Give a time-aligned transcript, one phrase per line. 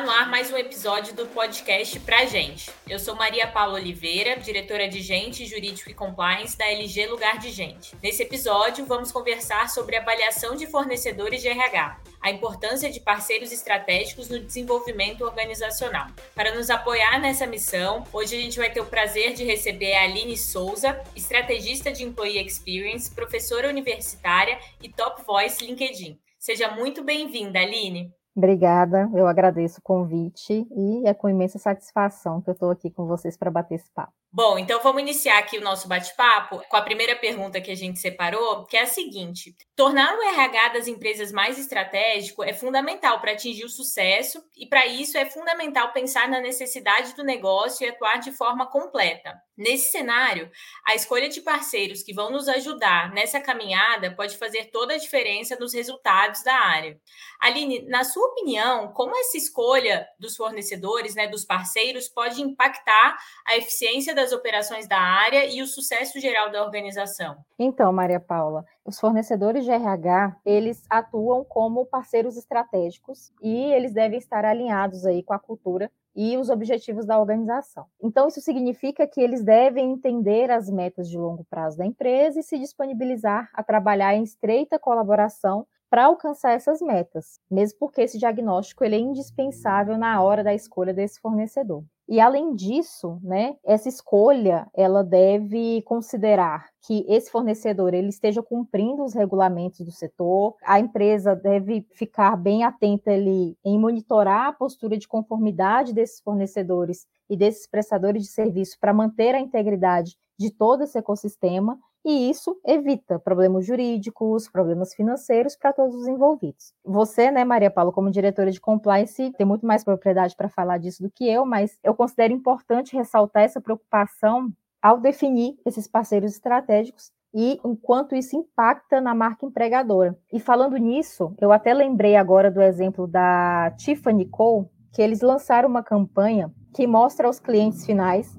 [0.00, 2.70] Está no ar mais um episódio do podcast Pra Gente.
[2.88, 7.50] Eu sou Maria Paula Oliveira, diretora de Gente, Jurídico e Compliance da LG Lugar de
[7.50, 7.94] Gente.
[8.02, 14.30] Nesse episódio, vamos conversar sobre avaliação de fornecedores de RH, a importância de parceiros estratégicos
[14.30, 16.06] no desenvolvimento organizacional.
[16.34, 20.04] Para nos apoiar nessa missão, hoje a gente vai ter o prazer de receber a
[20.04, 26.18] Aline Souza, estrategista de Employee Experience, professora universitária e Top Voice LinkedIn.
[26.38, 28.10] Seja muito bem-vinda, Aline.
[28.34, 33.06] Obrigada, eu agradeço o convite e é com imensa satisfação que eu estou aqui com
[33.06, 34.19] vocês para bater esse papo.
[34.32, 37.98] Bom, então vamos iniciar aqui o nosso bate-papo com a primeira pergunta que a gente
[37.98, 43.32] separou, que é a seguinte: tornar o RH das empresas mais estratégico é fundamental para
[43.32, 48.20] atingir o sucesso, e para isso é fundamental pensar na necessidade do negócio e atuar
[48.20, 49.34] de forma completa.
[49.60, 50.50] Nesse cenário,
[50.86, 55.54] a escolha de parceiros que vão nos ajudar nessa caminhada pode fazer toda a diferença
[55.56, 56.98] nos resultados da área.
[57.38, 63.56] Aline, na sua opinião, como essa escolha dos fornecedores, né, dos parceiros, pode impactar a
[63.56, 67.38] eficiência das operações da área e o sucesso geral da organização?
[67.58, 74.18] Então, Maria Paula, os fornecedores de RH, eles atuam como parceiros estratégicos e eles devem
[74.18, 77.86] estar alinhados aí com a cultura e os objetivos da organização.
[78.02, 82.42] Então, isso significa que eles devem entender as metas de longo prazo da empresa e
[82.42, 88.84] se disponibilizar a trabalhar em estreita colaboração para alcançar essas metas, mesmo porque esse diagnóstico
[88.84, 91.82] ele é indispensável na hora da escolha desse fornecedor.
[92.08, 99.04] E além disso, né, essa escolha ela deve considerar que esse fornecedor ele esteja cumprindo
[99.04, 100.56] os regulamentos do setor.
[100.64, 107.06] A empresa deve ficar bem atenta ali em monitorar a postura de conformidade desses fornecedores
[107.28, 112.58] e desses prestadores de serviço para manter a integridade de todo esse ecossistema e isso
[112.66, 116.72] evita problemas jurídicos, problemas financeiros para todos os envolvidos.
[116.84, 121.02] Você, né, Maria Paula, como diretora de compliance, tem muito mais propriedade para falar disso
[121.02, 127.12] do que eu, mas eu considero importante ressaltar essa preocupação ao definir esses parceiros estratégicos
[127.32, 130.18] e o quanto isso impacta na marca empregadora.
[130.32, 135.68] E falando nisso, eu até lembrei agora do exemplo da Tiffany Cole, que eles lançaram
[135.68, 138.36] uma campanha que mostra aos clientes finais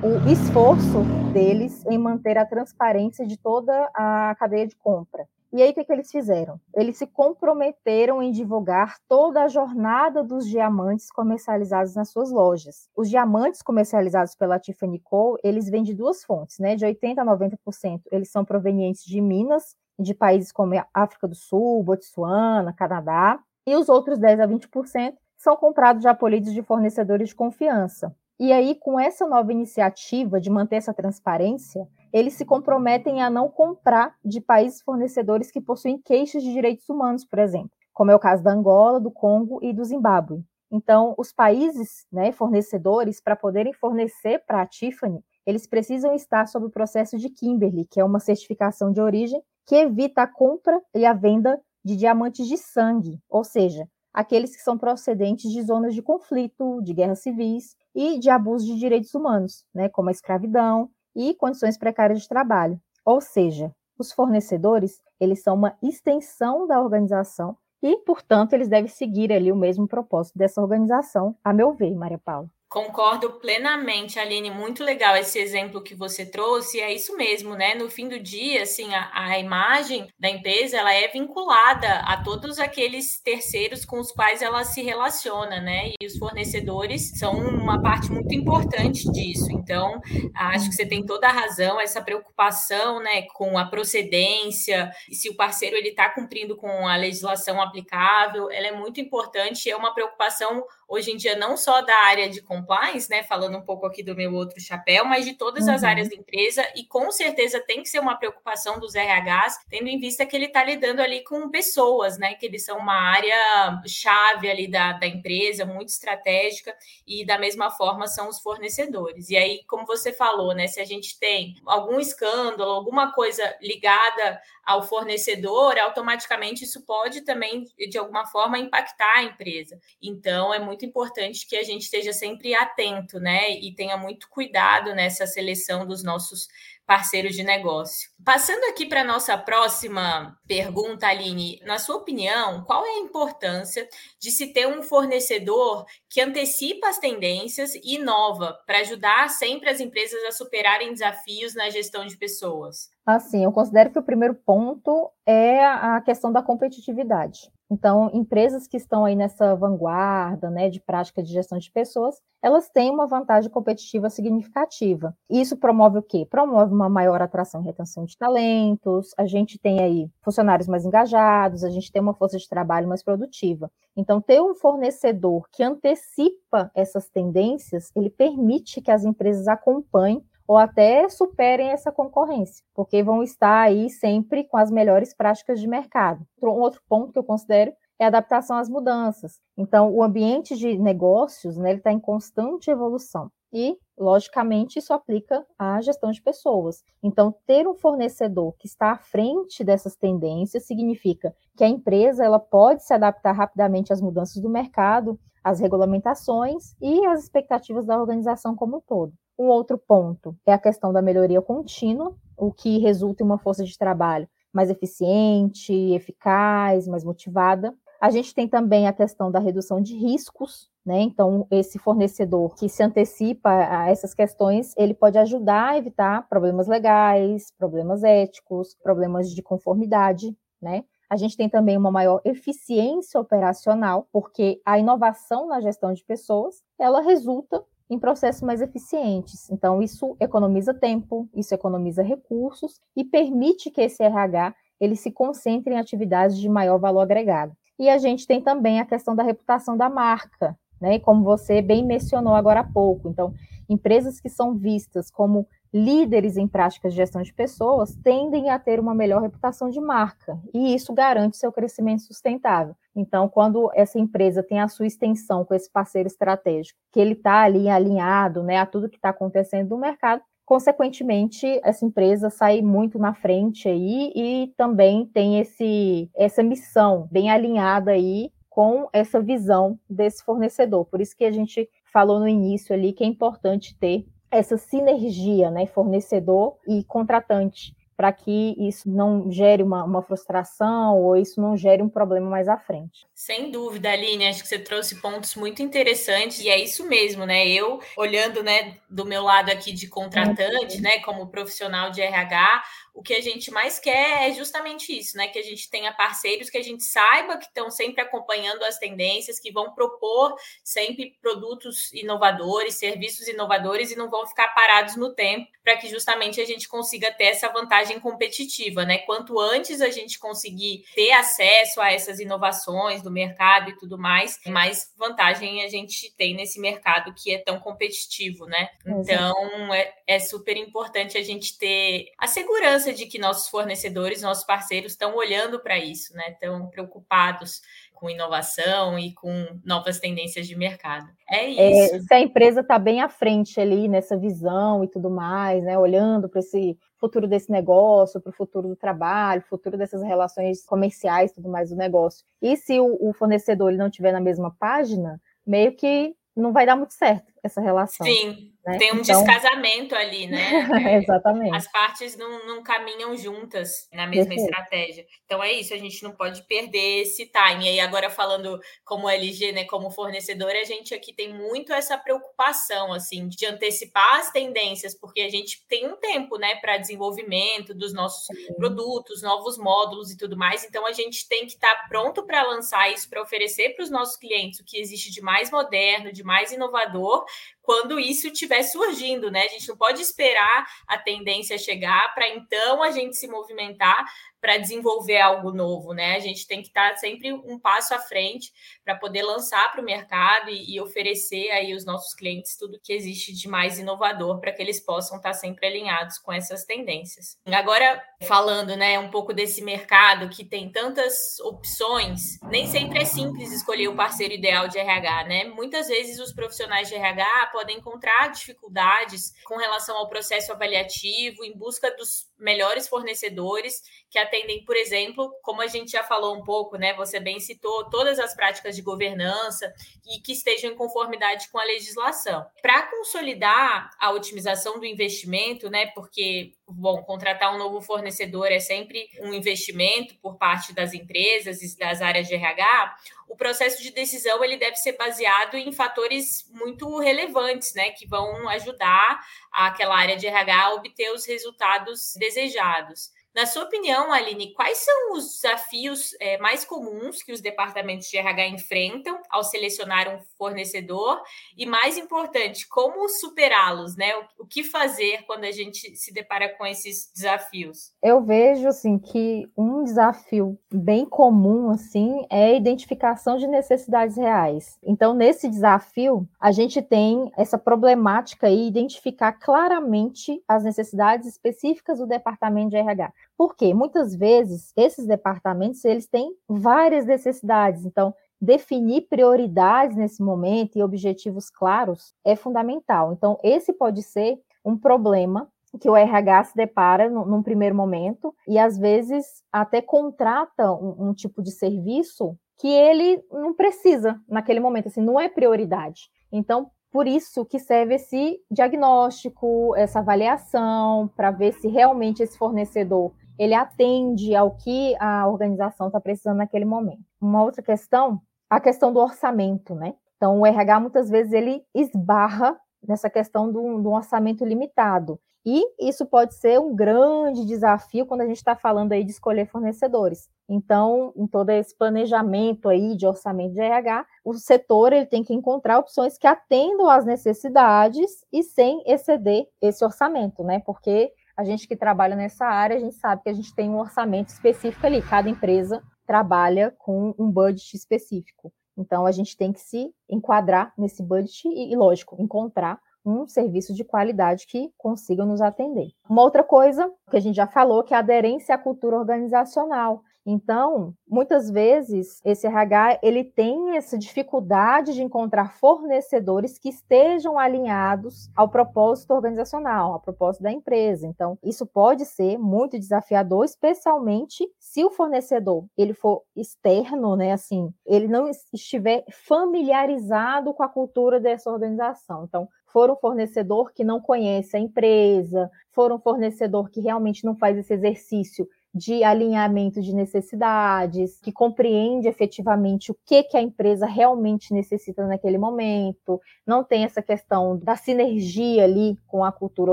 [0.00, 5.26] o esforço deles em manter a transparência de toda a cadeia de compra.
[5.52, 6.60] E aí, o que, que eles fizeram?
[6.74, 12.88] Eles se comprometeram em divulgar toda a jornada dos diamantes comercializados nas suas lojas.
[12.94, 16.76] Os diamantes comercializados pela Tiffany Co., eles vêm de duas fontes, né?
[16.76, 21.82] De 80% a 90%, eles são provenientes de Minas, de países como África do Sul,
[21.82, 23.40] Botsuana, Canadá.
[23.66, 28.14] E os outros 10% a 20% são comprados já polidos de fornecedores de confiança.
[28.40, 33.48] E aí, com essa nova iniciativa de manter essa transparência, eles se comprometem a não
[33.48, 38.18] comprar de países fornecedores que possuem queixas de direitos humanos, por exemplo, como é o
[38.18, 40.44] caso da Angola, do Congo e do Zimbábue.
[40.70, 46.66] Então, os países né, fornecedores, para poderem fornecer para a Tiffany, eles precisam estar sob
[46.66, 51.04] o processo de Kimberley, que é uma certificação de origem que evita a compra e
[51.04, 56.02] a venda de diamantes de sangue, ou seja, aqueles que são procedentes de zonas de
[56.02, 61.34] conflito, de guerras civis e de abuso de direitos humanos, né, como a escravidão e
[61.34, 62.80] condições precárias de trabalho.
[63.04, 69.32] Ou seja, os fornecedores, eles são uma extensão da organização e, portanto, eles devem seguir
[69.32, 72.48] ali o mesmo propósito dessa organização, a meu ver, Maria Paula.
[72.68, 74.50] Concordo plenamente, Aline.
[74.50, 76.78] Muito legal esse exemplo que você trouxe.
[76.78, 77.74] É isso mesmo, né?
[77.74, 82.58] No fim do dia, assim, a, a, imagem da empresa ela é vinculada a todos
[82.58, 85.92] aqueles terceiros com os quais ela se relaciona, né?
[85.98, 89.50] E os fornecedores são uma parte muito importante disso.
[89.50, 89.98] Então,
[90.34, 91.80] acho que você tem toda a razão.
[91.80, 97.62] Essa preocupação, né, com a procedência, se o parceiro ele está cumprindo com a legislação
[97.62, 99.70] aplicável, ela é muito importante.
[99.70, 103.62] É uma preocupação hoje em dia não só da área de compliance, né, falando um
[103.62, 105.74] pouco aqui do meu outro chapéu, mas de todas uhum.
[105.74, 109.88] as áreas da empresa e com certeza tem que ser uma preocupação dos RHs, tendo
[109.88, 113.82] em vista que ele está lidando ali com pessoas, né, que eles são uma área
[113.86, 116.74] chave ali da, da empresa, muito estratégica
[117.06, 119.28] e da mesma forma são os fornecedores.
[119.28, 124.40] E aí, como você falou, né, se a gente tem algum escândalo, alguma coisa ligada
[124.68, 129.80] ao fornecedor, automaticamente isso pode também de alguma forma impactar a empresa.
[130.02, 133.50] Então, é muito importante que a gente esteja sempre atento, né?
[133.50, 136.48] E tenha muito cuidado nessa seleção dos nossos
[136.88, 138.08] parceiro de negócio.
[138.24, 143.86] Passando aqui para a nossa próxima pergunta, Aline, na sua opinião, qual é a importância
[144.18, 149.80] de se ter um fornecedor que antecipa as tendências e inova para ajudar sempre as
[149.80, 152.88] empresas a superarem desafios na gestão de pessoas?
[153.04, 157.52] Assim, eu considero que o primeiro ponto é a questão da competitividade.
[157.70, 162.70] Então, empresas que estão aí nessa vanguarda, né, de prática de gestão de pessoas, elas
[162.70, 165.14] têm uma vantagem competitiva significativa.
[165.28, 166.26] Isso promove o quê?
[166.28, 171.62] Promove uma maior atração e retenção de talentos, a gente tem aí funcionários mais engajados,
[171.62, 173.70] a gente tem uma força de trabalho mais produtiva.
[173.94, 180.56] Então, ter um fornecedor que antecipa essas tendências, ele permite que as empresas acompanhem ou
[180.56, 186.26] até superem essa concorrência, porque vão estar aí sempre com as melhores práticas de mercado.
[186.42, 189.40] Um outro ponto que eu considero é a adaptação às mudanças.
[189.56, 193.30] Então, o ambiente de negócios né, está em constante evolução.
[193.52, 196.82] E, logicamente, isso aplica à gestão de pessoas.
[197.02, 202.38] Então, ter um fornecedor que está à frente dessas tendências significa que a empresa ela
[202.38, 208.54] pode se adaptar rapidamente às mudanças do mercado, às regulamentações e às expectativas da organização
[208.54, 209.12] como um todo.
[209.38, 213.64] Um outro ponto é a questão da melhoria contínua, o que resulta em uma força
[213.64, 217.72] de trabalho mais eficiente, eficaz, mais motivada.
[218.00, 221.00] A gente tem também a questão da redução de riscos, né?
[221.00, 226.66] Então, esse fornecedor que se antecipa a essas questões, ele pode ajudar a evitar problemas
[226.66, 230.84] legais, problemas éticos, problemas de conformidade, né?
[231.10, 236.62] A gente tem também uma maior eficiência operacional, porque a inovação na gestão de pessoas,
[236.78, 239.50] ela resulta em processos mais eficientes.
[239.50, 245.74] Então, isso economiza tempo, isso economiza recursos e permite que esse RH ele se concentre
[245.74, 247.52] em atividades de maior valor agregado.
[247.78, 250.98] E a gente tem também a questão da reputação da marca, né?
[250.98, 253.08] Como você bem mencionou agora há pouco.
[253.08, 253.32] Então,
[253.68, 258.80] empresas que são vistas como líderes em práticas de gestão de pessoas tendem a ter
[258.80, 262.74] uma melhor reputação de marca, e isso garante seu crescimento sustentável.
[262.94, 267.42] Então, quando essa empresa tem a sua extensão com esse parceiro estratégico, que ele está
[267.42, 272.98] ali alinhado né, a tudo que está acontecendo no mercado, consequentemente, essa empresa sai muito
[272.98, 279.78] na frente aí e também tem esse, essa missão bem alinhada aí com essa visão
[279.88, 280.86] desse fornecedor.
[280.86, 285.50] Por isso que a gente falou no início ali que é importante ter essa sinergia,
[285.50, 291.56] né, fornecedor e contratante, para que isso não gere uma, uma, frustração ou isso não
[291.56, 293.08] gere um problema mais à frente.
[293.12, 297.48] Sem dúvida, Aline, acho que você trouxe pontos muito interessantes e é isso mesmo, né?
[297.48, 302.62] Eu olhando, né, do meu lado aqui de contratante, né, como profissional de RH,
[302.98, 305.28] o que a gente mais quer é justamente isso, né?
[305.28, 309.38] Que a gente tenha parceiros que a gente saiba que estão sempre acompanhando as tendências,
[309.38, 315.46] que vão propor sempre produtos inovadores, serviços inovadores e não vão ficar parados no tempo,
[315.62, 318.98] para que justamente a gente consiga ter essa vantagem competitiva, né?
[318.98, 324.38] Quanto antes a gente conseguir ter acesso a essas inovações do mercado e tudo mais,
[324.46, 328.68] mais vantagem a gente tem nesse mercado que é tão competitivo, né?
[328.86, 334.44] Então é, é super importante a gente ter a segurança de que nossos fornecedores, nossos
[334.44, 336.30] parceiros estão olhando para isso, né?
[336.30, 337.62] Estão preocupados
[337.98, 341.08] com inovação e com novas tendências de mercado.
[341.28, 341.96] É, é isso.
[341.96, 345.76] É, se a empresa está bem à frente ali nessa visão e tudo mais, né?
[345.76, 351.32] Olhando para esse futuro desse negócio, para o futuro do trabalho, futuro dessas relações comerciais,
[351.32, 352.24] tudo mais do negócio.
[352.40, 356.64] E se o, o fornecedor ele não estiver na mesma página, meio que não vai
[356.64, 358.06] dar muito certo essa relação.
[358.06, 358.78] Sim, né?
[358.78, 359.24] Tem um então...
[359.24, 360.38] descasamento ali, né?
[361.02, 361.56] Exatamente.
[361.56, 364.50] As partes não, não, caminham juntas na mesma Perfeito.
[364.50, 365.06] estratégia.
[365.24, 367.64] Então é isso, a gente não pode perder esse time.
[367.64, 371.96] E aí, agora falando como LG, né, como fornecedor, a gente aqui tem muito essa
[371.96, 377.72] preocupação, assim, de antecipar as tendências, porque a gente tem um tempo, né, para desenvolvimento
[377.74, 378.54] dos nossos Sim.
[378.54, 380.64] produtos, novos módulos e tudo mais.
[380.64, 383.90] Então a gente tem que estar tá pronto para lançar isso, para oferecer para os
[383.90, 387.24] nossos clientes o que existe de mais moderno, de mais inovador,
[387.68, 389.42] quando isso estiver surgindo, né?
[389.42, 394.06] A gente não pode esperar a tendência chegar para então a gente se movimentar
[394.40, 396.16] para desenvolver algo novo, né?
[396.16, 398.52] A gente tem que estar sempre um passo à frente
[398.84, 402.92] para poder lançar para o mercado e, e, oferecer aí aos nossos clientes tudo que
[402.92, 407.36] existe de mais inovador para que eles possam estar sempre alinhados com essas tendências.
[407.46, 413.52] Agora, falando, né, um pouco desse mercado que tem tantas opções, nem sempre é simples
[413.52, 415.44] escolher o parceiro ideal de RH, né?
[415.44, 421.56] Muitas vezes os profissionais de RH podem encontrar dificuldades com relação ao processo avaliativo em
[421.56, 426.76] busca dos melhores fornecedores que atendem, por exemplo, como a gente já falou um pouco,
[426.76, 426.94] né?
[426.94, 429.72] Você bem citou todas as práticas de governança
[430.06, 432.46] e que estejam em conformidade com a legislação.
[432.62, 435.86] Para consolidar a otimização do investimento, né?
[435.86, 441.78] Porque bom, contratar um novo fornecedor é sempre um investimento por parte das empresas e
[441.78, 442.96] das áreas de RH,
[443.28, 448.48] o processo de decisão ele deve ser baseado em fatores muito relevantes, né, que vão
[448.50, 449.20] ajudar
[449.50, 453.10] aquela área de RH a obter os resultados desejados.
[453.34, 458.16] Na sua opinião, Aline, quais são os desafios é, mais comuns que os departamentos de
[458.16, 461.22] RH enfrentam ao selecionar um fornecedor?
[461.56, 464.16] E, mais importante, como superá-los, né?
[464.16, 467.92] O, o, que fazer quando a gente se depara com esses desafios?
[468.02, 474.78] Eu vejo, assim, que um desafio bem comum, assim, é a identificação de necessidades reais.
[474.82, 482.06] Então, nesse desafio, a gente tem essa problemática aí, identificar claramente as necessidades específicas do
[482.06, 483.12] departamento de RH.
[483.38, 490.82] Porque muitas vezes esses departamentos eles têm várias necessidades, então definir prioridades nesse momento e
[490.82, 493.12] objetivos claros é fundamental.
[493.12, 495.48] Então esse pode ser um problema
[495.80, 501.14] que o RH se depara num primeiro momento e às vezes até contrata um, um
[501.14, 506.10] tipo de serviço que ele não precisa naquele momento, assim, não é prioridade.
[506.32, 513.12] Então, por isso que serve esse diagnóstico, essa avaliação, para ver se realmente esse fornecedor
[513.38, 517.04] ele atende ao que a organização está precisando naquele momento.
[517.20, 519.94] Uma outra questão, a questão do orçamento, né?
[520.16, 525.20] Então, o RH muitas vezes ele esbarra nessa questão do, do orçamento limitado.
[525.46, 529.46] E isso pode ser um grande desafio quando a gente está falando aí de escolher
[529.46, 530.28] fornecedores.
[530.48, 535.32] Então, em todo esse planejamento aí de orçamento de RH, o setor ele tem que
[535.32, 540.60] encontrar opções que atendam às necessidades e sem exceder esse orçamento, né?
[540.66, 543.78] Porque a gente que trabalha nessa área, a gente sabe que a gente tem um
[543.78, 548.52] orçamento específico ali, cada empresa trabalha com um budget específico.
[548.76, 553.84] Então, a gente tem que se enquadrar nesse budget e, lógico, encontrar um serviço de
[553.84, 555.92] qualidade que consiga nos atender.
[556.10, 560.02] Uma outra coisa que a gente já falou, que é a aderência à cultura organizacional.
[560.30, 568.28] Então, muitas vezes esse RH ele tem essa dificuldade de encontrar fornecedores que estejam alinhados
[568.36, 571.06] ao propósito organizacional, ao propósito da empresa.
[571.06, 577.72] Então, isso pode ser muito desafiador, especialmente se o fornecedor ele for externo, né, assim,
[577.86, 582.24] ele não estiver familiarizado com a cultura dessa organização.
[582.24, 587.34] Então, for um fornecedor que não conhece a empresa, for um fornecedor que realmente não
[587.34, 593.86] faz esse exercício de alinhamento de necessidades, que compreende efetivamente o que, que a empresa
[593.86, 599.72] realmente necessita naquele momento, não tem essa questão da sinergia ali com a cultura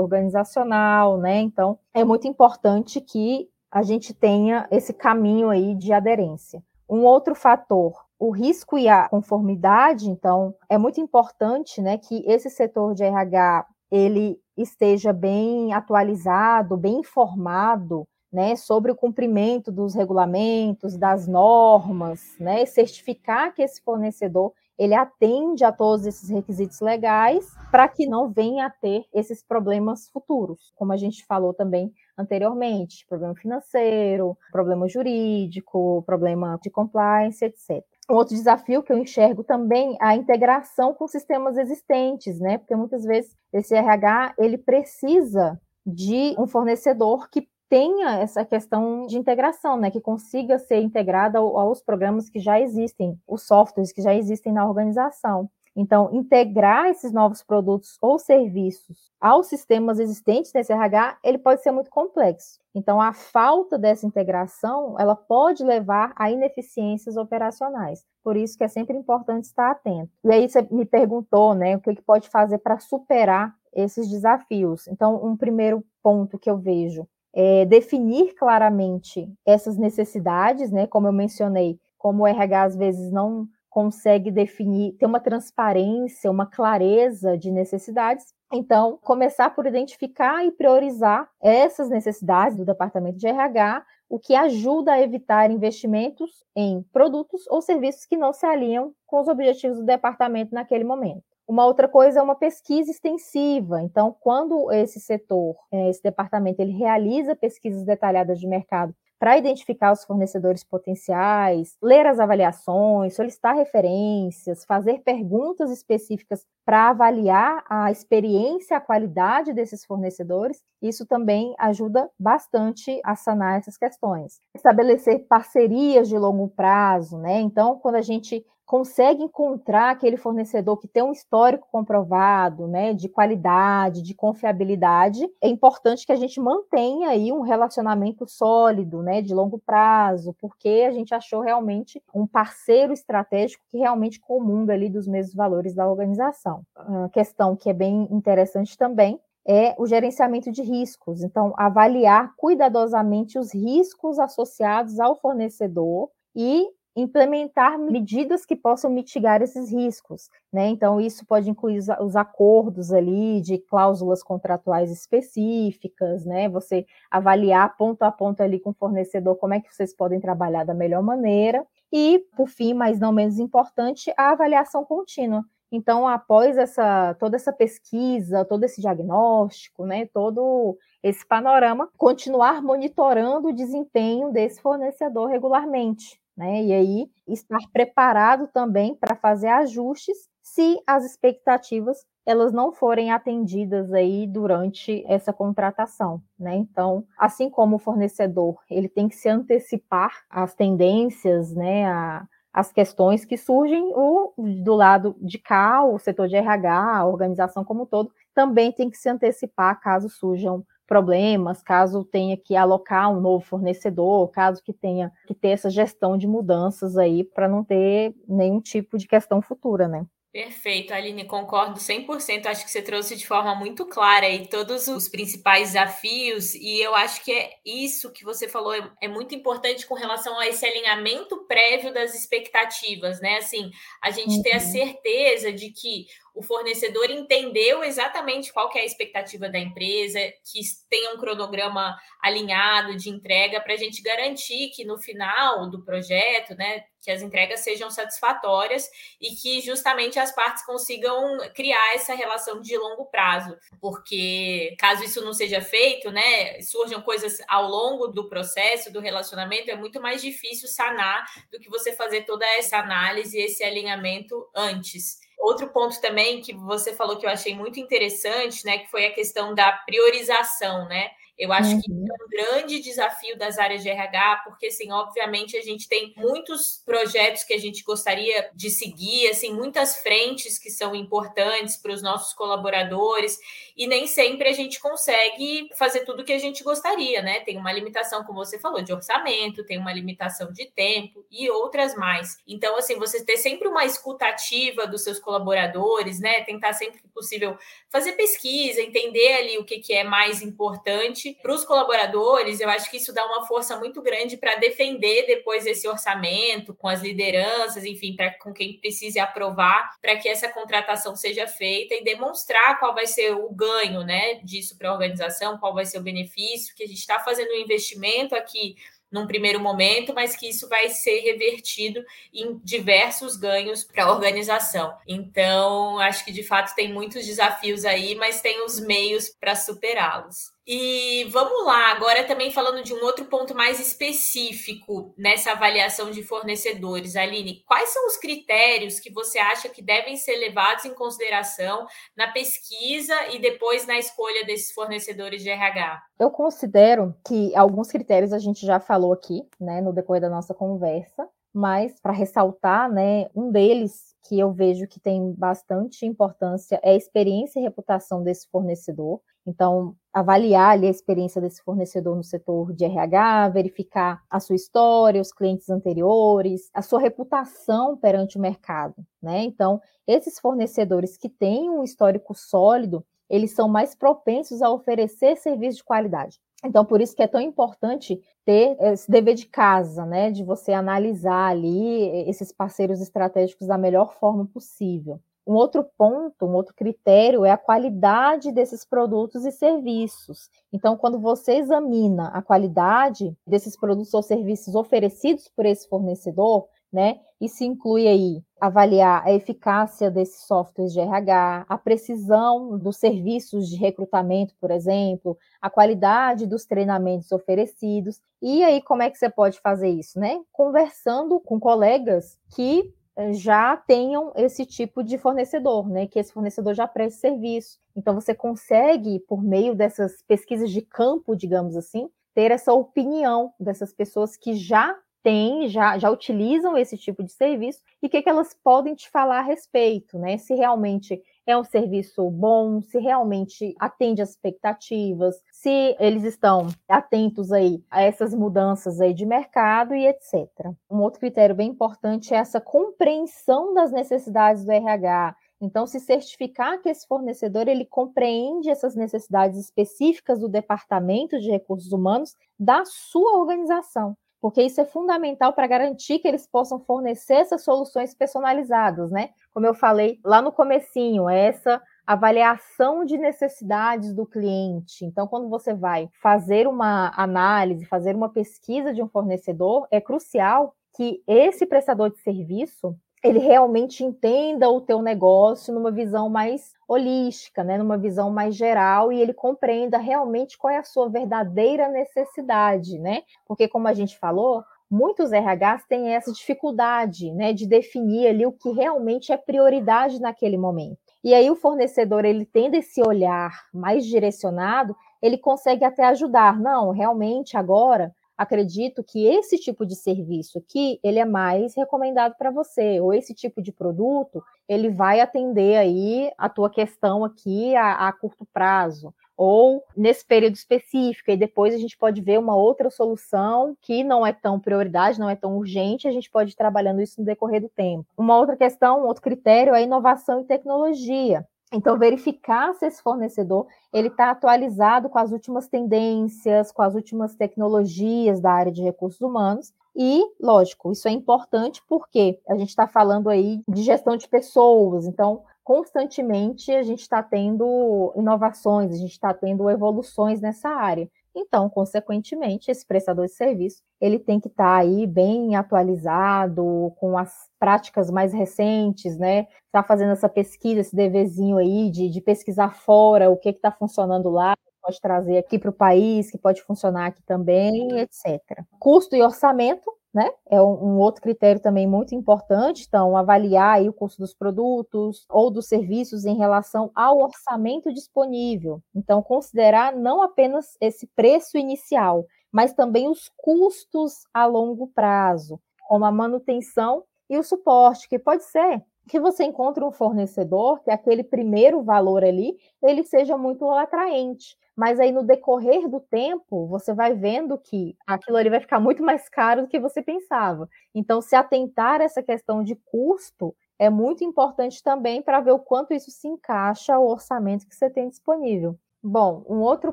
[0.00, 1.40] organizacional, né?
[1.40, 6.62] Então, é muito importante que a gente tenha esse caminho aí de aderência.
[6.88, 12.48] Um outro fator, o risco e a conformidade, então, é muito importante, né, que esse
[12.48, 20.96] setor de RH ele esteja bem atualizado, bem informado né, sobre o cumprimento dos regulamentos,
[20.96, 27.88] das normas, né, certificar que esse fornecedor ele atende a todos esses requisitos legais para
[27.88, 33.34] que não venha a ter esses problemas futuros, como a gente falou também anteriormente, problema
[33.34, 37.82] financeiro, problema jurídico, problema de compliance, etc.
[38.08, 42.58] Um outro desafio que eu enxergo também é a integração com sistemas existentes, né?
[42.58, 49.18] Porque muitas vezes esse RH ele precisa de um fornecedor que tenha essa questão de
[49.18, 54.14] integração, né, que consiga ser integrada aos programas que já existem, os softwares que já
[54.14, 55.50] existem na organização.
[55.78, 61.70] Então, integrar esses novos produtos ou serviços aos sistemas existentes nesse RH, ele pode ser
[61.70, 62.58] muito complexo.
[62.74, 68.02] Então, a falta dessa integração, ela pode levar a ineficiências operacionais.
[68.24, 70.10] Por isso que é sempre importante estar atento.
[70.24, 74.88] E aí você me perguntou, né, o que, que pode fazer para superar esses desafios.
[74.88, 77.06] Então, um primeiro ponto que eu vejo
[77.36, 80.86] é, definir claramente essas necessidades, né?
[80.86, 86.46] Como eu mencionei, como o RH às vezes não consegue definir, ter uma transparência, uma
[86.46, 88.32] clareza de necessidades.
[88.50, 94.92] Então, começar por identificar e priorizar essas necessidades do departamento de RH, o que ajuda
[94.92, 99.84] a evitar investimentos em produtos ou serviços que não se alinham com os objetivos do
[99.84, 101.35] departamento naquele momento.
[101.48, 103.80] Uma outra coisa é uma pesquisa extensiva.
[103.82, 109.92] Então, quando esse setor, é, esse departamento, ele realiza pesquisas detalhadas de mercado para identificar
[109.92, 118.76] os fornecedores potenciais, ler as avaliações, solicitar referências, fazer perguntas específicas para avaliar a experiência,
[118.76, 124.40] a qualidade desses fornecedores, isso também ajuda bastante a sanar essas questões.
[124.54, 127.40] Estabelecer parcerias de longo prazo, né?
[127.40, 133.08] Então, quando a gente consegue encontrar aquele fornecedor que tem um histórico comprovado, né, de
[133.08, 139.32] qualidade, de confiabilidade, é importante que a gente mantenha aí um relacionamento sólido, né, de
[139.32, 145.06] longo prazo, porque a gente achou realmente um parceiro estratégico que realmente comunga ali dos
[145.06, 146.62] mesmos valores da organização.
[146.88, 151.22] Uma questão que é bem interessante também é o gerenciamento de riscos.
[151.22, 156.66] Então, avaliar cuidadosamente os riscos associados ao fornecedor e
[156.96, 160.68] implementar medidas que possam mitigar esses riscos, né?
[160.68, 166.48] Então isso pode incluir os acordos ali de cláusulas contratuais específicas, né?
[166.48, 170.64] Você avaliar ponto a ponto ali com o fornecedor como é que vocês podem trabalhar
[170.64, 175.44] da melhor maneira e, por fim, mas não menos importante, a avaliação contínua.
[175.70, 183.48] Então, após essa toda essa pesquisa, todo esse diagnóstico, né, todo esse panorama, continuar monitorando
[183.48, 186.62] o desempenho desse fornecedor regularmente, né?
[186.62, 193.92] E aí estar preparado também para fazer ajustes se as expectativas elas não forem atendidas
[193.92, 196.56] aí durante essa contratação, né?
[196.56, 202.72] Então, assim como o fornecedor, ele tem que se antecipar às tendências, né, a, as
[202.72, 204.32] questões que surgem, o,
[204.64, 208.90] do lado de cá, o setor de RH, a organização como um todo, também tem
[208.90, 214.72] que se antecipar caso surjam problemas, caso tenha que alocar um novo fornecedor, caso que
[214.72, 219.42] tenha que ter essa gestão de mudanças aí para não ter nenhum tipo de questão
[219.42, 220.06] futura, né?
[220.36, 222.44] Perfeito, Aline, concordo 100%.
[222.44, 226.94] Acho que você trouxe de forma muito clara aí todos os principais desafios, e eu
[226.94, 230.66] acho que é isso que você falou é, é, muito importante com relação a esse
[230.66, 233.38] alinhamento prévio das expectativas, né?
[233.38, 233.70] Assim,
[234.02, 234.42] a gente uhum.
[234.42, 234.72] ter a uhum.
[234.72, 236.04] certeza de que
[236.36, 242.94] o fornecedor entendeu exatamente qual é a expectativa da empresa, que tenha um cronograma alinhado
[242.94, 247.60] de entrega para a gente garantir que no final do projeto, né, que as entregas
[247.60, 248.86] sejam satisfatórias
[249.18, 255.24] e que justamente as partes consigam criar essa relação de longo prazo, porque caso isso
[255.24, 260.20] não seja feito, né, surjam coisas ao longo do processo do relacionamento, é muito mais
[260.20, 265.24] difícil sanar do que você fazer toda essa análise, esse alinhamento antes.
[265.38, 269.12] Outro ponto também que você falou que eu achei muito interessante, né, que foi a
[269.14, 271.10] questão da priorização, né?
[271.38, 271.80] Eu acho uhum.
[271.80, 276.14] que é um grande desafio das áreas de RH, porque, assim, obviamente a gente tem
[276.16, 281.92] muitos projetos que a gente gostaria de seguir, assim, muitas frentes que são importantes para
[281.92, 283.38] os nossos colaboradores,
[283.76, 287.40] e nem sempre a gente consegue fazer tudo o que a gente gostaria, né?
[287.40, 291.94] Tem uma limitação, como você falou, de orçamento, tem uma limitação de tempo e outras
[291.94, 292.38] mais.
[292.48, 296.42] Então, assim, você ter sempre uma escutativa dos seus colaboradores, né?
[296.44, 297.58] Tentar sempre que possível
[297.90, 302.90] fazer pesquisa, entender ali o que, que é mais importante para os colaboradores, eu acho
[302.90, 307.84] que isso dá uma força muito grande para defender depois esse orçamento com as lideranças,
[307.84, 312.94] enfim, para com quem precise aprovar, para que essa contratação seja feita e demonstrar qual
[312.94, 316.84] vai ser o ganho, né, disso para a organização, qual vai ser o benefício, que
[316.84, 318.76] a gente está fazendo um investimento aqui
[319.10, 324.96] num primeiro momento, mas que isso vai ser revertido em diversos ganhos para a organização.
[325.06, 330.55] Então, acho que de fato tem muitos desafios aí, mas tem os meios para superá-los.
[330.66, 336.24] E vamos lá, agora também falando de um outro ponto mais específico nessa avaliação de
[336.24, 337.14] fornecedores.
[337.14, 342.32] Aline, quais são os critérios que você acha que devem ser levados em consideração na
[342.32, 346.02] pesquisa e depois na escolha desses fornecedores de RH?
[346.18, 350.52] Eu considero que alguns critérios a gente já falou aqui, né, no decorrer da nossa
[350.52, 356.90] conversa, mas para ressaltar, né, um deles que eu vejo que tem bastante importância é
[356.90, 359.20] a experiência e reputação desse fornecedor.
[359.46, 365.20] Então, avaliar ali, a experiência desse fornecedor no setor de RH, verificar a sua história,
[365.20, 369.42] os clientes anteriores, a sua reputação perante o mercado, né?
[369.42, 375.78] Então, esses fornecedores que têm um histórico sólido, eles são mais propensos a oferecer serviço
[375.78, 376.40] de qualidade.
[376.64, 380.30] Então, por isso que é tão importante ter esse dever de casa, né?
[380.30, 385.20] De você analisar ali esses parceiros estratégicos da melhor forma possível.
[385.46, 390.50] Um outro ponto, um outro critério é a qualidade desses produtos e serviços.
[390.72, 397.20] Então, quando você examina a qualidade desses produtos ou serviços oferecidos por esse fornecedor, né?
[397.40, 403.76] Isso inclui aí avaliar a eficácia desses softwares de RH, a precisão dos serviços de
[403.76, 408.20] recrutamento, por exemplo, a qualidade dos treinamentos oferecidos.
[408.40, 410.40] E aí, como é que você pode fazer isso, né?
[410.50, 412.94] Conversando com colegas que
[413.32, 416.06] já tenham esse tipo de fornecedor, né?
[416.06, 417.78] Que esse fornecedor já preste serviço.
[417.94, 423.92] Então, você consegue, por meio dessas pesquisas de campo, digamos assim, ter essa opinião dessas
[423.92, 428.28] pessoas que já têm, já, já utilizam esse tipo de serviço e o que, que
[428.28, 430.36] elas podem te falar a respeito, né?
[430.36, 437.52] Se realmente é um serviço bom, se realmente atende às expectativas, se eles estão atentos
[437.52, 440.48] aí a essas mudanças aí de mercado e etc.
[440.90, 445.36] Um outro critério bem importante é essa compreensão das necessidades do RH.
[445.60, 451.92] Então, se certificar que esse fornecedor ele compreende essas necessidades específicas do departamento de recursos
[451.92, 457.64] humanos da sua organização porque isso é fundamental para garantir que eles possam fornecer essas
[457.64, 459.30] soluções personalizadas, né?
[459.52, 465.04] Como eu falei lá no comecinho, é essa avaliação de necessidades do cliente.
[465.04, 470.74] Então, quando você vai fazer uma análise, fazer uma pesquisa de um fornecedor, é crucial
[470.96, 472.96] que esse prestador de serviço
[473.26, 479.12] ele realmente entenda o teu negócio numa visão mais holística, né, numa visão mais geral
[479.12, 483.22] e ele compreenda realmente qual é a sua verdadeira necessidade, né?
[483.46, 488.52] Porque como a gente falou, muitos RHs têm essa dificuldade, né, de definir ali o
[488.52, 490.98] que realmente é prioridade naquele momento.
[491.24, 496.60] E aí o fornecedor, ele tendo esse olhar mais direcionado, ele consegue até ajudar.
[496.60, 502.50] Não, realmente agora acredito que esse tipo de serviço aqui, ele é mais recomendado para
[502.50, 508.08] você, ou esse tipo de produto, ele vai atender aí a tua questão aqui a,
[508.08, 512.88] a curto prazo, ou nesse período específico, e depois a gente pode ver uma outra
[512.88, 517.02] solução que não é tão prioridade, não é tão urgente, a gente pode ir trabalhando
[517.02, 518.06] isso no decorrer do tempo.
[518.16, 521.46] Uma outra questão, um outro critério é inovação e tecnologia.
[521.72, 527.34] Então, verificar se esse fornecedor ele está atualizado com as últimas tendências, com as últimas
[527.34, 529.74] tecnologias da área de recursos humanos.
[529.94, 535.06] E, lógico, isso é importante porque a gente está falando aí de gestão de pessoas,
[535.06, 541.10] então constantemente a gente está tendo inovações, a gente está tendo evoluções nessa área.
[541.36, 547.18] Então, consequentemente, esse prestador de serviço ele tem que estar tá aí bem atualizado, com
[547.18, 549.46] as práticas mais recentes, né?
[549.66, 554.30] Está fazendo essa pesquisa, esse deverzinho aí de, de pesquisar fora o que está funcionando
[554.30, 554.54] lá,
[554.86, 558.40] pode trazer aqui para o país, que pode funcionar aqui também, etc.
[558.78, 560.30] Custo e orçamento, né?
[560.48, 562.86] É um, um, outro critério também muito importante.
[562.88, 568.82] Então, avaliar aí o custo dos produtos ou dos serviços em relação ao orçamento disponível.
[568.94, 576.06] Então, considerar não apenas esse preço inicial, mas também os custos a longo prazo, como
[576.06, 581.22] a manutenção e o suporte, que pode ser que você encontre um fornecedor que aquele
[581.22, 587.14] primeiro valor ali ele seja muito atraente, mas aí no decorrer do tempo você vai
[587.14, 590.68] vendo que aquilo ali vai ficar muito mais caro do que você pensava.
[590.94, 595.58] Então, se atentar a essa questão de custo é muito importante também para ver o
[595.58, 598.78] quanto isso se encaixa ao orçamento que você tem disponível.
[599.02, 599.92] Bom, um outro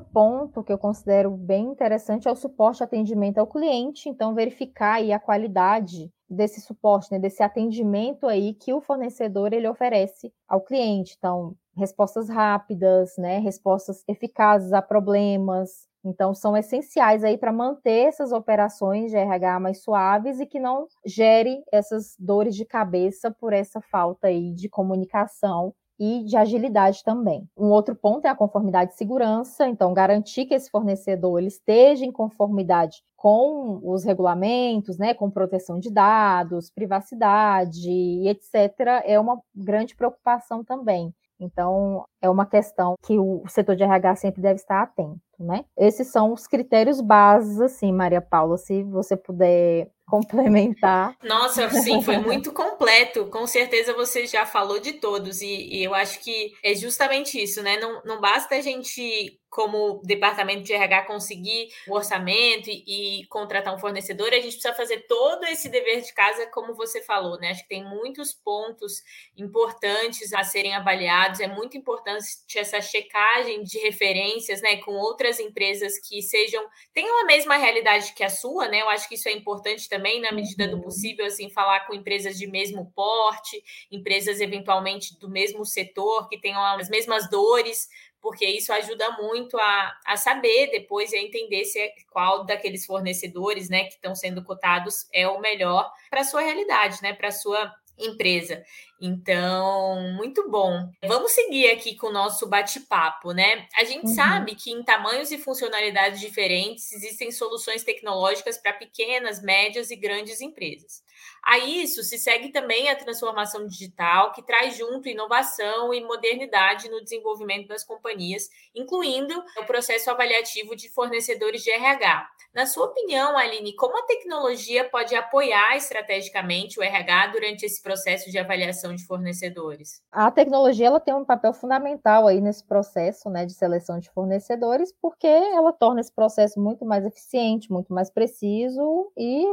[0.00, 5.12] ponto que eu considero bem interessante é o suporte atendimento ao cliente, então verificar aí
[5.12, 11.14] a qualidade desse suporte, né, desse atendimento aí que o fornecedor ele oferece ao cliente.
[11.18, 15.88] Então, respostas rápidas, né, respostas eficazes a problemas.
[16.04, 20.86] Então, são essenciais aí para manter essas operações de RH mais suaves e que não
[21.06, 27.48] gere essas dores de cabeça por essa falta aí de comunicação e de agilidade também.
[27.56, 32.04] Um outro ponto é a conformidade de segurança, então garantir que esse fornecedor ele esteja
[32.04, 39.40] em conformidade com os regulamentos, né, com proteção de dados, privacidade e etc, é uma
[39.54, 41.14] grande preocupação também.
[41.40, 45.64] Então, é uma questão que o setor de RH sempre deve estar atento, né?
[45.76, 51.16] Esses são os critérios básicos, assim, Maria Paula, se você puder complementar.
[51.22, 53.26] Nossa, sim, foi muito completo.
[53.26, 57.62] Com certeza você já falou de todos, e, e eu acho que é justamente isso,
[57.62, 57.78] né?
[57.78, 63.72] Não, não basta a gente como departamento de RH conseguir o orçamento e, e, contratar
[63.72, 67.50] um fornecedor, a gente precisa fazer todo esse dever de casa, como você falou, né?
[67.50, 69.00] Acho que tem muitos pontos
[69.36, 75.98] importantes a serem avaliados, é muito importante essa checagem de referências, né, com outras empresas
[75.98, 78.82] que sejam, tenham a mesma realidade que a sua, né?
[78.82, 80.82] Eu acho que isso é importante também, na medida do uhum.
[80.82, 86.62] possível, assim, falar com empresas de mesmo porte, empresas eventualmente do mesmo setor, que tenham
[86.62, 87.88] as mesmas dores,
[88.24, 92.86] porque isso ajuda muito a, a saber depois e a entender se é, qual daqueles
[92.86, 97.28] fornecedores né, que estão sendo cotados é o melhor para a sua realidade, né, para
[97.28, 98.64] a sua empresa.
[99.00, 100.88] Então, muito bom.
[101.06, 103.66] Vamos seguir aqui com o nosso bate-papo, né?
[103.76, 104.14] A gente uhum.
[104.14, 110.40] sabe que em tamanhos e funcionalidades diferentes existem soluções tecnológicas para pequenas, médias e grandes
[110.40, 111.02] empresas.
[111.44, 117.02] A isso se segue também a transformação digital, que traz junto inovação e modernidade no
[117.02, 122.28] desenvolvimento das companhias, incluindo o processo avaliativo de fornecedores de RH.
[122.54, 128.30] Na sua opinião, Aline, como a tecnologia pode apoiar estrategicamente o RH durante esse processo
[128.30, 130.02] de avaliação de fornecedores?
[130.12, 134.92] A tecnologia ela tem um papel fundamental aí nesse processo né, de seleção de fornecedores,
[135.00, 139.44] porque ela torna esse processo muito mais eficiente, muito mais preciso e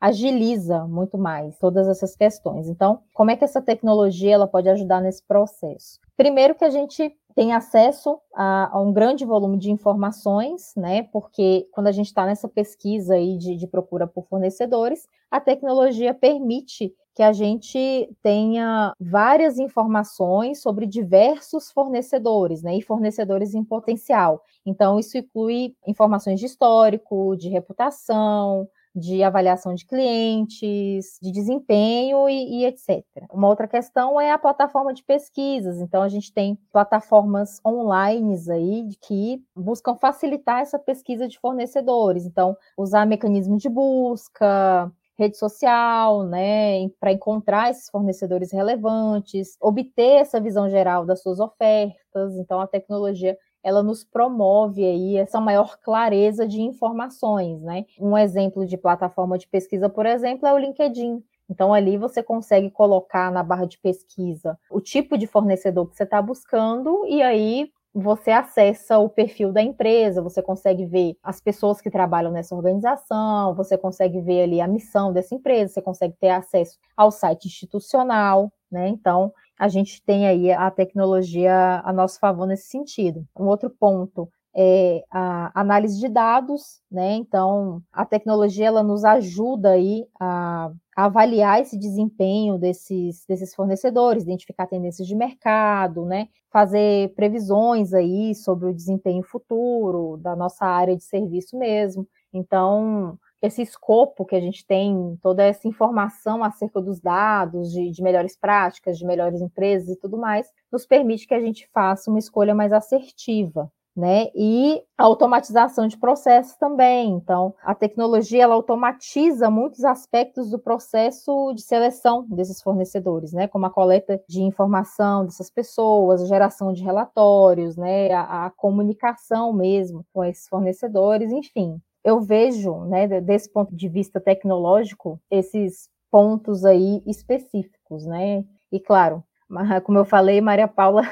[0.00, 2.68] agiliza muito mais todas essas questões.
[2.68, 6.00] Então, como é que essa tecnologia ela pode ajudar nesse processo?
[6.16, 11.04] Primeiro que a gente tem acesso a, a, um grande volume de informações, né?
[11.12, 16.12] Porque quando a gente está nessa pesquisa aí de, de procura por fornecedores, a tecnologia
[16.12, 24.40] permite que a gente tenha várias informações sobre diversos fornecedores, né, e fornecedores em potencial.
[24.64, 32.62] Então, isso inclui informações de histórico, de reputação, de avaliação de clientes, de desempenho e,
[32.62, 33.04] e, etc.
[33.32, 35.80] Uma outra questão é a plataforma de pesquisas.
[35.80, 42.24] Então, a gente tem plataformas online aí que buscam facilitar essa pesquisa de fornecedores.
[42.24, 50.40] Então, usar mecanismo de busca, rede social, né, para encontrar esses fornecedores relevantes, obter essa
[50.40, 52.36] visão geral das suas ofertas.
[52.36, 57.84] Então, a tecnologia ela nos promove aí essa maior clareza de informações, né?
[58.00, 61.22] Um exemplo de plataforma de pesquisa, por exemplo, é o LinkedIn.
[61.50, 66.04] Então, ali você consegue colocar na barra de pesquisa o tipo de fornecedor que você
[66.04, 71.80] está buscando, e aí você acessa o perfil da empresa, você consegue ver as pessoas
[71.80, 76.28] que trabalham nessa organização, você consegue ver ali a missão dessa empresa, você consegue ter
[76.28, 78.88] acesso ao site institucional, né?
[78.88, 83.24] Então, a gente tem aí a tecnologia a nosso favor nesse sentido.
[83.38, 87.14] Um outro ponto é a análise de dados, né?
[87.14, 94.66] Então, a tecnologia ela nos ajuda aí a, avaliar esse desempenho desses, desses fornecedores, identificar
[94.66, 96.28] tendências de mercado, né?
[96.50, 102.06] Fazer previsões aí sobre o desempenho futuro da nossa área de serviço mesmo.
[102.32, 108.02] Então, esse escopo que a gente tem, toda essa informação acerca dos dados, de, de,
[108.02, 112.18] melhores práticas, de melhores empresas e tudo mais, nos permite que a gente faça uma
[112.18, 113.70] escolha mais assertiva.
[113.96, 114.28] Né?
[114.32, 117.10] E a automatização de processos também.
[117.10, 123.48] Então, a tecnologia ela automatiza muitos aspectos do processo de seleção desses fornecedores, né?
[123.48, 128.12] Como a coleta de informação dessas pessoas, a geração de relatórios, né?
[128.12, 134.18] A, a comunicação mesmo com esses fornecedores, enfim eu vejo, né, desse ponto de vista
[134.18, 138.44] tecnológico, esses pontos aí específicos, né?
[138.72, 139.22] E claro,
[139.84, 141.02] como eu falei, Maria Paula,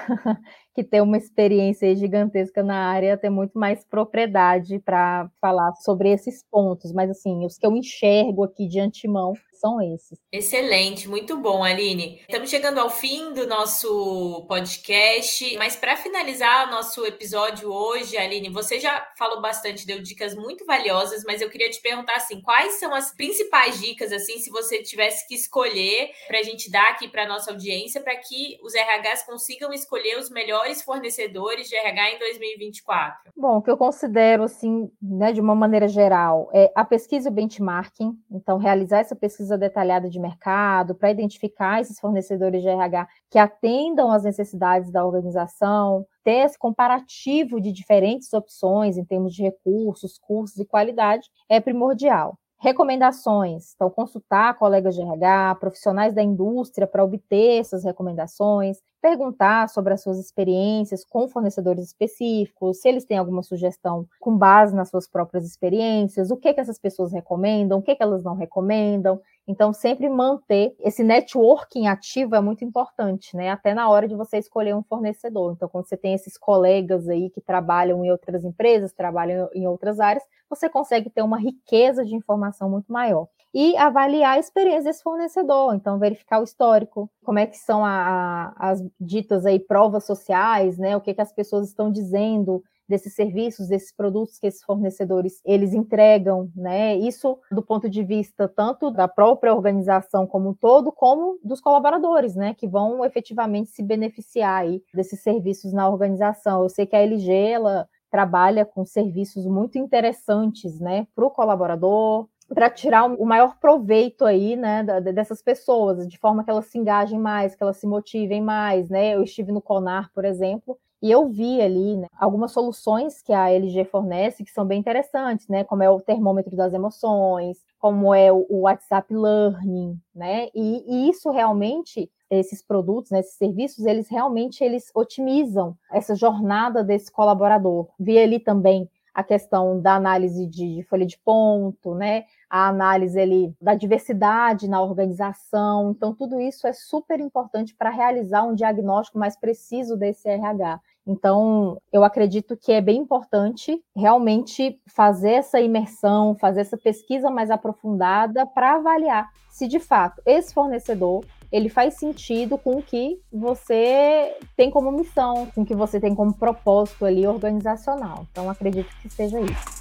[0.77, 6.45] que tem uma experiência gigantesca na área, tem muito mais propriedade para falar sobre esses
[6.51, 10.19] pontos, mas assim, os que eu enxergo aqui de antemão são esses.
[10.31, 12.21] Excelente, muito bom, Aline.
[12.29, 18.51] Estamos chegando ao fim do nosso podcast, mas para finalizar o nosso episódio hoje, Aline,
[18.51, 22.75] você já falou bastante, deu dicas muito valiosas, mas eu queria te perguntar assim, quais
[22.75, 27.09] são as principais dicas assim, se você tivesse que escolher para a gente dar aqui
[27.09, 32.19] para nossa audiência, para que os RHs consigam escolher os melhores fornecedores de RH em
[32.19, 33.33] 2024?
[33.37, 37.33] Bom, o que eu considero assim, né, de uma maneira geral, é a pesquisa e
[37.33, 43.09] o benchmarking, então realizar essa pesquisa detalhada de mercado, para identificar esses fornecedores de RH
[43.31, 49.43] que atendam às necessidades da organização, ter esse comparativo de diferentes opções em termos de
[49.43, 52.39] recursos, cursos e qualidade é primordial.
[52.59, 53.75] Recomendações.
[53.75, 60.03] Então, consultar colegas de RH, profissionais da indústria para obter essas recomendações, perguntar sobre as
[60.03, 65.45] suas experiências com fornecedores específicos, se eles têm alguma sugestão com base nas suas próprias
[65.45, 69.21] experiências, o que, que essas pessoas recomendam, o que, que elas não recomendam.
[69.49, 73.51] Então, sempre manter esse networking ativo é muito importante, né?
[73.51, 75.53] Até na hora de você escolher um fornecedor.
[75.53, 80.01] Então, quando você tem esses colegas aí que trabalham em outras empresas, trabalham em outras
[80.01, 83.29] áreas, você consegue ter uma riqueza de informação muito maior.
[83.55, 88.53] E avaliar a experiência desse fornecedor, então verificar o histórico, como é que são a,
[88.59, 90.97] a, as ditas aí provas sociais, né?
[90.97, 95.72] O que, que as pessoas estão dizendo desses serviços, desses produtos que esses fornecedores eles
[95.72, 96.96] entregam, né?
[96.96, 102.35] Isso do ponto de vista tanto da própria organização como um todo, como dos colaboradores,
[102.35, 102.55] né?
[102.55, 106.62] Que vão efetivamente se beneficiar aí desses serviços na organização.
[106.62, 112.29] Eu sei que a LG ela trabalha com serviços muito interessantes, né, para o colaborador,
[112.49, 117.18] para tirar o maior proveito aí, né, dessas pessoas, de forma que elas se engajem
[117.18, 119.16] mais, que elas se motivem mais, né?
[119.16, 123.51] Eu estive no Conar, por exemplo, e eu vi ali né, algumas soluções que a
[123.51, 125.65] LG fornece que são bem interessantes, né?
[125.65, 130.49] Como é o termômetro das emoções, como é o WhatsApp Learning, né?
[130.55, 136.83] E, e isso realmente esses produtos, né, esses serviços, eles realmente eles otimizam essa jornada
[136.83, 137.89] desse colaborador.
[137.99, 142.25] Vi ali também a questão da análise de, folha de ponto, né?
[142.51, 145.93] A análise ali da diversidade na organização.
[145.93, 150.79] Então, tudo isso é super importante para realizar um diagnóstico mais preciso desse RH.
[151.07, 157.51] Então, eu acredito que é bem importante realmente fazer essa imersão, fazer essa pesquisa mais
[157.51, 164.37] aprofundada para avaliar se de fato esse fornecedor ele faz sentido com o que você
[164.57, 168.27] tem como missão, com o que você tem como propósito ali organizacional.
[168.31, 169.76] Então, acredito que seja isso.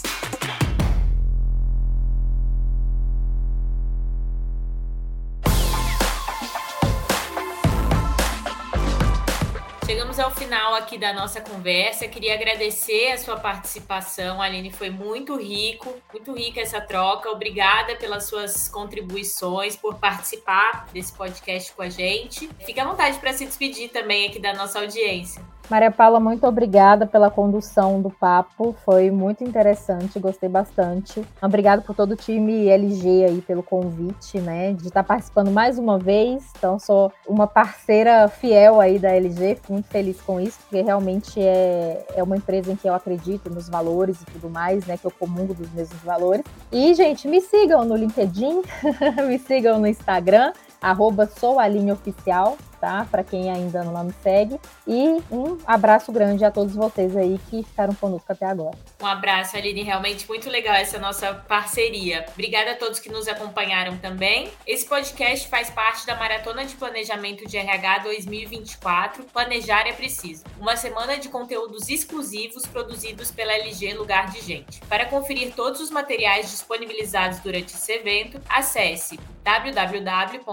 [9.86, 12.08] Chegamos ao final aqui da nossa conversa.
[12.08, 14.72] Queria agradecer a sua participação, Aline.
[14.72, 17.30] Foi muito rico, muito rica essa troca.
[17.30, 22.50] Obrigada pelas suas contribuições, por participar desse podcast com a gente.
[22.66, 25.40] Fique à vontade para se despedir também aqui da nossa audiência.
[25.70, 31.26] Maria Paula, muito obrigada pela condução do papo, foi muito interessante, gostei bastante.
[31.42, 35.98] Obrigado por todo o time LG aí pelo convite, né, de estar participando mais uma
[35.98, 36.44] vez.
[36.56, 41.42] Então, sou uma parceira fiel aí da LG, fico muito feliz com isso, porque realmente
[41.42, 45.06] é, é uma empresa em que eu acredito nos valores e tudo mais, né, que
[45.06, 46.46] eu comungo dos mesmos valores.
[46.72, 48.62] E, gente, me sigam no LinkedIn,
[49.28, 53.08] me sigam no Instagram, arroba soualinhaoficial, tá?
[53.10, 54.60] Para quem ainda não me segue.
[54.88, 58.78] E um abraço grande a todos vocês aí que ficaram conosco até agora.
[59.02, 59.82] Um abraço, Aline.
[59.82, 62.26] Realmente muito legal essa nossa parceria.
[62.34, 64.52] Obrigada a todos que nos acompanharam também.
[64.68, 69.24] Esse podcast faz parte da Maratona de Planejamento de RH 2024.
[69.34, 70.44] Planejar é preciso.
[70.60, 74.80] Uma semana de conteúdos exclusivos produzidos pela LG Lugar de Gente.
[74.82, 80.50] Para conferir todos os materiais disponibilizados durante esse evento, acesse www.lg.com.br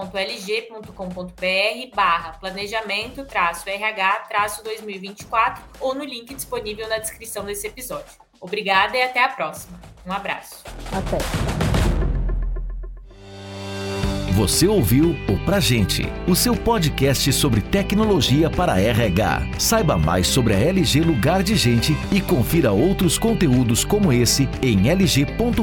[1.96, 3.26] barra planejamento
[3.66, 4.26] RH
[4.62, 8.12] 2024 ou no link disponível na descrição desse episódio.
[8.38, 9.80] Obrigada e até a próxima.
[10.06, 10.62] Um abraço.
[10.92, 11.16] Até.
[14.32, 19.42] Você ouviu o Pra Gente, o seu podcast sobre tecnologia para RH.
[19.58, 24.90] Saiba mais sobre a LG Lugar de Gente e confira outros conteúdos como esse em
[24.90, 25.62] lg.com.br.